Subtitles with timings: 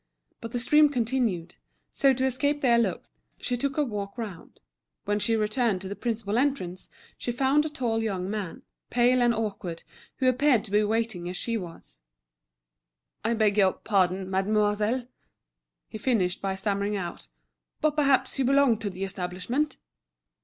[0.39, 1.57] But the stream continued,
[1.93, 3.07] so to escape their looks,
[3.37, 4.59] she took a walk round.
[5.05, 6.89] When she returned to the principal entrance,
[7.19, 9.83] she found a tall young man, pale and awkward,
[10.15, 11.99] who appeared to be waiting as she was.
[13.23, 15.05] "I beg your pardon, mademoiselle,"
[15.87, 17.27] he finished by stammering out,
[17.79, 19.77] "but perhaps you belong to the establishment?"